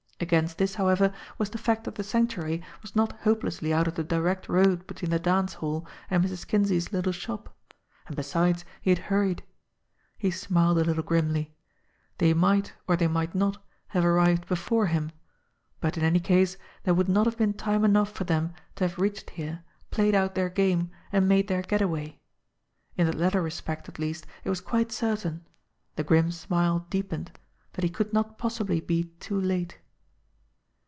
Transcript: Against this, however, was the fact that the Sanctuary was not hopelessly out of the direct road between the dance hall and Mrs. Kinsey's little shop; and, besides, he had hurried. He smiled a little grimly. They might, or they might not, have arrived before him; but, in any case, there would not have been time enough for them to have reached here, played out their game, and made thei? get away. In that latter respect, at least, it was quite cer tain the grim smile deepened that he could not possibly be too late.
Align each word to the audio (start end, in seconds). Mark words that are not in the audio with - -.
Against 0.23 0.59
this, 0.59 0.75
however, 0.75 1.11
was 1.39 1.49
the 1.49 1.57
fact 1.57 1.83
that 1.85 1.95
the 1.95 2.03
Sanctuary 2.03 2.61
was 2.83 2.95
not 2.95 3.19
hopelessly 3.23 3.73
out 3.73 3.87
of 3.87 3.95
the 3.95 4.03
direct 4.03 4.47
road 4.47 4.85
between 4.85 5.09
the 5.09 5.17
dance 5.17 5.53
hall 5.55 5.83
and 6.11 6.23
Mrs. 6.23 6.45
Kinsey's 6.47 6.93
little 6.93 7.11
shop; 7.11 7.51
and, 8.05 8.15
besides, 8.15 8.63
he 8.83 8.91
had 8.91 8.99
hurried. 9.09 9.43
He 10.19 10.29
smiled 10.29 10.77
a 10.77 10.83
little 10.83 11.01
grimly. 11.01 11.55
They 12.19 12.35
might, 12.35 12.73
or 12.87 12.95
they 12.95 13.07
might 13.07 13.33
not, 13.33 13.65
have 13.87 14.05
arrived 14.05 14.47
before 14.47 14.85
him; 14.85 15.11
but, 15.79 15.97
in 15.97 16.03
any 16.03 16.19
case, 16.19 16.55
there 16.83 16.93
would 16.93 17.09
not 17.09 17.25
have 17.25 17.37
been 17.39 17.53
time 17.55 17.83
enough 17.83 18.11
for 18.11 18.23
them 18.23 18.53
to 18.75 18.83
have 18.87 18.99
reached 18.99 19.31
here, 19.31 19.63
played 19.89 20.13
out 20.13 20.35
their 20.35 20.49
game, 20.51 20.91
and 21.11 21.27
made 21.27 21.47
thei? 21.47 21.63
get 21.63 21.81
away. 21.81 22.21
In 22.95 23.07
that 23.07 23.15
latter 23.15 23.41
respect, 23.41 23.89
at 23.89 23.97
least, 23.97 24.27
it 24.43 24.49
was 24.51 24.61
quite 24.61 24.91
cer 24.91 25.15
tain 25.17 25.41
the 25.95 26.03
grim 26.03 26.29
smile 26.31 26.85
deepened 26.91 27.31
that 27.73 27.83
he 27.83 27.89
could 27.89 28.13
not 28.13 28.37
possibly 28.37 28.79
be 28.79 29.05
too 29.19 29.41
late. 29.41 29.79